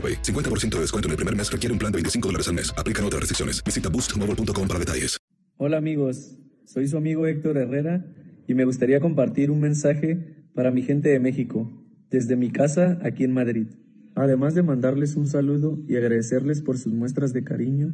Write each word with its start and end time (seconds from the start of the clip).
AroPay. 0.00 0.22
50% 0.22 0.76
de 0.76 0.80
descuento 0.80 1.08
en 1.08 1.10
el 1.10 1.16
primer 1.16 1.36
mes 1.36 1.52
requiere 1.52 1.72
un 1.72 1.78
plan 1.78 1.92
de 1.92 1.96
25 1.96 2.28
dólares 2.28 2.48
al 2.48 2.54
mes. 2.54 2.72
Aplican 2.76 3.04
otras 3.04 3.20
restricciones. 3.20 3.62
Visita 3.62 3.90
boostmobile.com 3.90 4.66
para 4.66 4.80
detalles. 4.80 5.20
Hola 5.62 5.76
amigos, 5.76 6.38
soy 6.64 6.88
su 6.88 6.96
amigo 6.96 7.26
Héctor 7.26 7.58
Herrera 7.58 8.02
y 8.48 8.54
me 8.54 8.64
gustaría 8.64 8.98
compartir 8.98 9.50
un 9.50 9.60
mensaje 9.60 10.46
para 10.54 10.70
mi 10.70 10.80
gente 10.80 11.10
de 11.10 11.20
México, 11.20 11.70
desde 12.10 12.34
mi 12.34 12.50
casa 12.50 12.98
aquí 13.02 13.24
en 13.24 13.32
Madrid. 13.34 13.66
Además 14.14 14.54
de 14.54 14.62
mandarles 14.62 15.16
un 15.16 15.26
saludo 15.26 15.78
y 15.86 15.96
agradecerles 15.96 16.62
por 16.62 16.78
sus 16.78 16.94
muestras 16.94 17.34
de 17.34 17.44
cariño, 17.44 17.92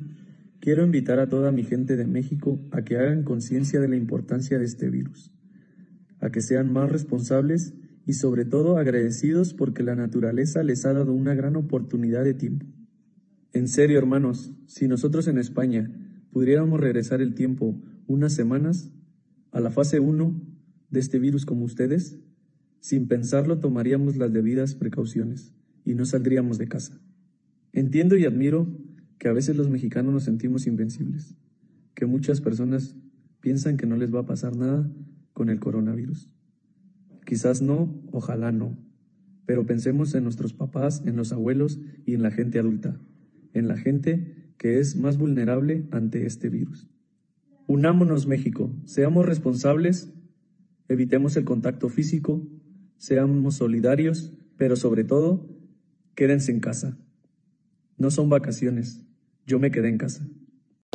quiero 0.60 0.84
invitar 0.84 1.18
a 1.18 1.28
toda 1.28 1.50
mi 1.50 1.64
gente 1.64 1.96
de 1.96 2.06
México 2.06 2.60
a 2.70 2.82
que 2.82 2.96
hagan 2.96 3.24
conciencia 3.24 3.80
de 3.80 3.88
la 3.88 3.96
importancia 3.96 4.60
de 4.60 4.64
este 4.64 4.88
virus, 4.88 5.32
a 6.20 6.30
que 6.30 6.40
sean 6.40 6.72
más 6.72 6.88
responsables 6.88 7.74
y 8.06 8.12
sobre 8.12 8.44
todo 8.44 8.78
agradecidos 8.78 9.52
porque 9.52 9.82
la 9.82 9.96
naturaleza 9.96 10.62
les 10.62 10.86
ha 10.86 10.92
dado 10.92 11.12
una 11.12 11.34
gran 11.34 11.56
oportunidad 11.56 12.22
de 12.22 12.34
tiempo. 12.34 12.64
En 13.52 13.66
serio, 13.66 13.98
hermanos, 13.98 14.52
si 14.66 14.86
nosotros 14.86 15.26
en 15.26 15.38
España 15.38 15.90
pudiéramos 16.30 16.78
regresar 16.78 17.20
el 17.20 17.34
tiempo 17.34 17.82
unas 18.06 18.32
semanas 18.32 18.92
a 19.50 19.60
la 19.60 19.70
fase 19.70 19.98
1 19.98 20.40
de 20.90 21.00
este 21.00 21.18
virus 21.18 21.44
como 21.44 21.64
ustedes, 21.64 22.20
sin 22.80 23.08
pensarlo 23.08 23.58
tomaríamos 23.58 24.16
las 24.16 24.32
debidas 24.32 24.76
precauciones 24.76 25.52
y 25.84 25.94
no 25.94 26.06
saldríamos 26.06 26.58
de 26.58 26.68
casa. 26.68 27.00
Entiendo 27.72 28.16
y 28.16 28.24
admiro 28.24 28.68
que 29.18 29.28
a 29.28 29.32
veces 29.32 29.56
los 29.56 29.68
mexicanos 29.68 30.12
nos 30.12 30.24
sentimos 30.24 30.68
invencibles, 30.68 31.34
que 31.94 32.06
muchas 32.06 32.40
personas 32.40 32.94
piensan 33.40 33.76
que 33.76 33.86
no 33.86 33.96
les 33.96 34.14
va 34.14 34.20
a 34.20 34.26
pasar 34.26 34.56
nada 34.56 34.88
con 35.32 35.48
el 35.48 35.58
coronavirus. 35.58 36.35
Quizás 37.26 37.60
no, 37.60 37.92
ojalá 38.12 38.52
no. 38.52 38.78
Pero 39.46 39.66
pensemos 39.66 40.14
en 40.14 40.22
nuestros 40.22 40.54
papás, 40.54 41.02
en 41.04 41.16
los 41.16 41.32
abuelos 41.32 41.80
y 42.06 42.14
en 42.14 42.22
la 42.22 42.30
gente 42.30 42.60
adulta, 42.60 43.00
en 43.52 43.68
la 43.68 43.76
gente 43.76 44.52
que 44.58 44.78
es 44.78 44.96
más 44.96 45.18
vulnerable 45.18 45.86
ante 45.90 46.24
este 46.24 46.48
virus. 46.48 46.88
Unámonos 47.66 48.28
México, 48.28 48.72
seamos 48.84 49.26
responsables, 49.26 50.14
evitemos 50.88 51.36
el 51.36 51.44
contacto 51.44 51.88
físico, 51.88 52.48
seamos 52.96 53.56
solidarios, 53.56 54.32
pero 54.56 54.76
sobre 54.76 55.02
todo, 55.02 55.50
quédense 56.14 56.52
en 56.52 56.60
casa. 56.60 56.96
No 57.98 58.12
son 58.12 58.28
vacaciones, 58.28 59.04
yo 59.46 59.58
me 59.58 59.72
quedé 59.72 59.88
en 59.88 59.98
casa. 59.98 60.28